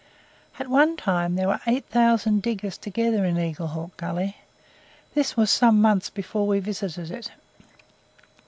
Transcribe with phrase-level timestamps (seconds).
[0.57, 4.37] At one time there were eight thousand diggers together in Eagle Hawk Gully.
[5.13, 7.29] This was some months before we visited it.